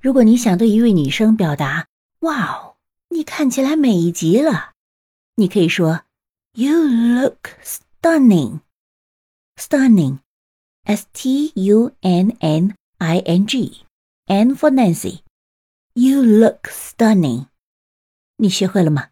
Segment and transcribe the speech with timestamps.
[0.00, 1.86] 如果你想对一位女生表达
[2.20, 2.76] “哇哦，
[3.10, 4.72] 你看起来美极了”，
[5.36, 6.04] 你可以说
[6.54, 8.60] “You look stunning”。
[9.56, 15.20] stunning，s t u n n i n g，n for Nancy。
[15.92, 17.48] You look stunning。
[18.36, 19.10] 你学会了吗？